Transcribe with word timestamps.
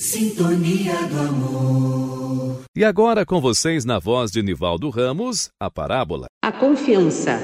Sintonia 0.00 0.94
do 1.08 1.20
amor. 1.28 2.60
E 2.74 2.82
agora 2.82 3.26
com 3.26 3.38
vocês 3.38 3.84
na 3.84 3.98
voz 3.98 4.30
de 4.30 4.42
Nivaldo 4.42 4.88
Ramos, 4.88 5.50
a 5.60 5.70
parábola. 5.70 6.24
A 6.42 6.50
confiança. 6.50 7.38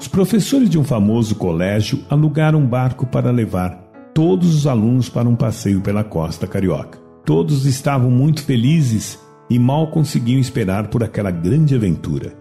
Os 0.00 0.08
professores 0.08 0.68
de 0.68 0.76
um 0.76 0.82
famoso 0.82 1.36
colégio 1.36 2.04
alugaram 2.10 2.58
um 2.58 2.66
barco 2.66 3.06
para 3.06 3.30
levar 3.30 3.70
todos 4.12 4.52
os 4.52 4.66
alunos 4.66 5.08
para 5.08 5.28
um 5.28 5.36
passeio 5.36 5.80
pela 5.80 6.02
costa 6.02 6.44
carioca. 6.44 6.98
Todos 7.24 7.64
estavam 7.64 8.10
muito 8.10 8.42
felizes 8.42 9.16
e 9.48 9.60
mal 9.60 9.92
conseguiam 9.92 10.40
esperar 10.40 10.88
por 10.88 11.04
aquela 11.04 11.30
grande 11.30 11.76
aventura. 11.76 12.36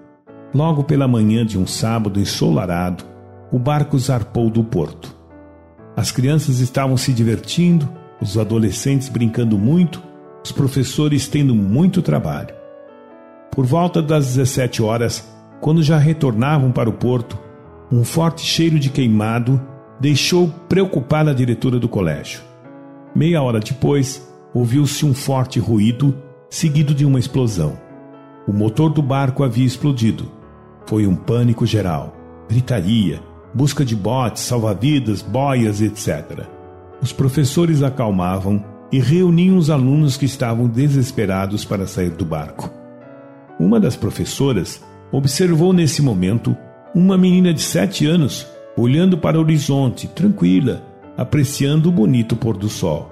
Logo 0.55 0.83
pela 0.83 1.07
manhã 1.07 1.45
de 1.45 1.59
um 1.59 1.67
sábado 1.67 2.19
ensolarado, 2.19 3.03
o 3.51 3.59
barco 3.59 3.95
zarpou 3.99 4.49
do 4.49 4.63
porto. 4.63 5.15
As 5.95 6.11
crianças 6.11 6.59
estavam 6.59 6.97
se 6.97 7.13
divertindo 7.13 7.87
os 8.21 8.37
adolescentes 8.37 9.09
brincando 9.09 9.57
muito, 9.57 10.01
os 10.43 10.51
professores 10.51 11.27
tendo 11.27 11.53
muito 11.53 12.01
trabalho. 12.01 12.55
Por 13.51 13.65
volta 13.65 14.01
das 14.01 14.27
17 14.27 14.81
horas, 14.81 15.27
quando 15.59 15.81
já 15.81 15.97
retornavam 15.97 16.71
para 16.71 16.89
o 16.89 16.93
porto, 16.93 17.37
um 17.91 18.03
forte 18.03 18.41
cheiro 18.41 18.79
de 18.79 18.89
queimado 18.89 19.61
deixou 19.99 20.49
preocupada 20.69 21.31
a 21.31 21.33
diretora 21.33 21.79
do 21.79 21.89
colégio. 21.89 22.41
Meia 23.15 23.41
hora 23.41 23.59
depois, 23.59 24.27
ouviu-se 24.53 25.05
um 25.05 25.13
forte 25.13 25.59
ruído, 25.59 26.15
seguido 26.49 26.93
de 26.93 27.05
uma 27.05 27.19
explosão. 27.19 27.79
O 28.47 28.53
motor 28.53 28.91
do 28.91 29.01
barco 29.01 29.43
havia 29.43 29.65
explodido. 29.65 30.31
Foi 30.85 31.07
um 31.07 31.15
pânico 31.15 31.65
geral, 31.65 32.15
gritaria, 32.47 33.19
busca 33.53 33.83
de 33.83 33.95
botes, 33.95 34.43
salva-vidas, 34.43 35.21
boias, 35.21 35.81
etc. 35.81 36.56
Os 37.01 37.13
professores 37.13 37.83
acalmavam 37.83 38.63
e 38.91 38.99
reuniam 38.99 39.57
os 39.57 39.69
alunos 39.69 40.17
que 40.17 40.25
estavam 40.25 40.67
desesperados 40.67 41.65
para 41.65 41.85
sair 41.85 42.11
do 42.11 42.25
barco. 42.25 42.71
Uma 43.59 43.79
das 43.79 43.95
professoras 43.95 44.81
observou 45.11 45.73
nesse 45.73 46.01
momento 46.01 46.55
uma 46.95 47.17
menina 47.17 47.53
de 47.53 47.61
sete 47.61 48.05
anos 48.05 48.47
olhando 48.77 49.17
para 49.17 49.37
o 49.37 49.41
horizonte, 49.41 50.07
tranquila, 50.07 50.83
apreciando 51.17 51.89
o 51.89 51.91
bonito 51.91 52.35
pôr 52.35 52.55
do 52.55 52.69
sol. 52.69 53.11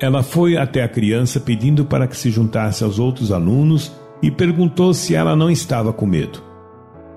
Ela 0.00 0.22
foi 0.22 0.56
até 0.56 0.82
a 0.82 0.88
criança 0.88 1.38
pedindo 1.38 1.84
para 1.84 2.08
que 2.08 2.16
se 2.16 2.30
juntasse 2.30 2.82
aos 2.82 2.98
outros 2.98 3.30
alunos 3.30 3.92
e 4.20 4.30
perguntou 4.30 4.92
se 4.92 5.14
ela 5.14 5.36
não 5.36 5.48
estava 5.48 5.92
com 5.92 6.06
medo. 6.06 6.42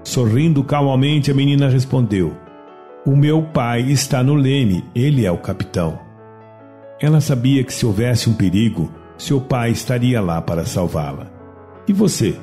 Sorrindo 0.03 0.63
calmamente, 0.63 1.31
a 1.31 1.33
menina 1.33 1.67
respondeu: 1.67 2.37
o 3.07 3.15
meu 3.15 3.41
pai 3.41 3.83
está 3.83 4.21
no 4.21 4.35
leme, 4.35 4.83
ele 4.93 5.25
é 5.25 5.31
o 5.31 5.37
capitão. 5.37 5.97
Ela 6.99 7.21
sabia 7.21 7.63
que 7.63 7.73
se 7.73 7.85
houvesse 7.85 8.29
um 8.29 8.33
perigo, 8.33 8.91
seu 9.17 9.39
pai 9.39 9.71
estaria 9.71 10.19
lá 10.19 10.41
para 10.41 10.65
salvá-la. 10.65 11.31
E 11.87 11.93
você? 11.93 12.37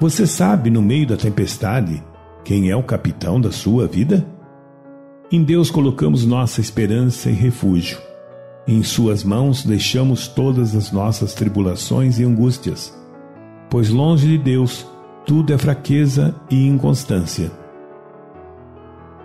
Você 0.00 0.26
sabe, 0.26 0.70
no 0.70 0.80
meio 0.80 1.06
da 1.06 1.18
tempestade, 1.18 2.02
quem 2.42 2.70
é 2.70 2.74
o 2.74 2.82
capitão 2.82 3.38
da 3.38 3.52
sua 3.52 3.86
vida? 3.86 4.26
Em 5.30 5.44
Deus 5.44 5.70
colocamos 5.70 6.24
nossa 6.24 6.62
esperança 6.62 7.28
e 7.28 7.34
refúgio. 7.34 7.98
Em 8.66 8.82
Suas 8.82 9.22
mãos 9.22 9.66
deixamos 9.66 10.26
todas 10.26 10.74
as 10.74 10.92
nossas 10.92 11.34
tribulações 11.34 12.18
e 12.18 12.24
angústias, 12.24 12.98
pois 13.68 13.90
longe 13.90 14.26
de 14.28 14.38
Deus 14.38 14.86
tudo 15.26 15.52
é 15.52 15.58
fraqueza 15.58 16.34
e 16.50 16.66
inconstância. 16.66 17.52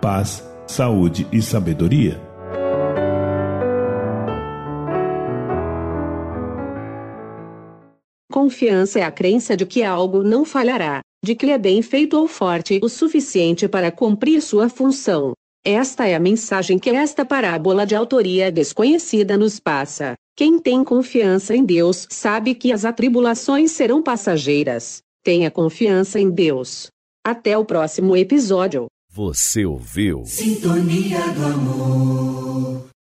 Paz 0.02 0.49
saúde 0.70 1.26
e 1.32 1.42
sabedoria. 1.42 2.20
Confiança 8.30 9.00
é 9.00 9.02
a 9.02 9.10
crença 9.10 9.56
de 9.56 9.66
que 9.66 9.82
algo 9.82 10.22
não 10.22 10.44
falhará, 10.44 11.00
de 11.24 11.34
que 11.34 11.46
é 11.46 11.58
bem 11.58 11.82
feito 11.82 12.16
ou 12.16 12.28
forte 12.28 12.78
o 12.84 12.88
suficiente 12.88 13.66
para 13.66 13.90
cumprir 13.90 14.40
sua 14.40 14.68
função. 14.68 15.32
Esta 15.66 16.06
é 16.06 16.14
a 16.14 16.20
mensagem 16.20 16.78
que 16.78 16.88
esta 16.88 17.24
parábola 17.24 17.84
de 17.84 17.96
autoria 17.96 18.52
desconhecida 18.52 19.36
nos 19.36 19.58
passa. 19.58 20.14
Quem 20.36 20.60
tem 20.60 20.84
confiança 20.84 21.54
em 21.54 21.64
Deus 21.64 22.06
sabe 22.08 22.54
que 22.54 22.72
as 22.72 22.84
atribulações 22.84 23.72
serão 23.72 24.00
passageiras. 24.00 25.02
Tenha 25.24 25.50
confiança 25.50 26.20
em 26.20 26.30
Deus. 26.30 26.86
Até 27.26 27.58
o 27.58 27.64
próximo 27.64 28.16
episódio. 28.16 28.86
Você 29.12 29.66
ouviu? 29.66 30.24
Sintonia 30.24 31.32
do 31.32 31.44
amor. 31.44 32.90